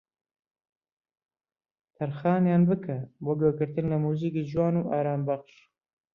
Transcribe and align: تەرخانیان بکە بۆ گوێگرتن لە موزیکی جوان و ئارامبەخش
تەرخانیان 1.95 2.63
بکە 2.69 2.97
بۆ 3.23 3.31
گوێگرتن 3.39 3.85
لە 3.93 3.97
موزیکی 4.05 4.47
جوان 4.51 4.75
و 4.77 4.89
ئارامبەخش 4.91 5.55